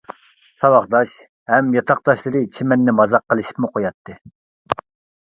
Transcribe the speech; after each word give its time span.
ساۋاقداش 0.63 1.13
ھەم 1.53 1.69
ياتاقداشلىرى 1.77 2.43
چىمەننى 2.57 2.99
مازاق 3.03 3.29
قىلىشىپمۇ 3.31 3.73
قوياتتى. 3.79 4.21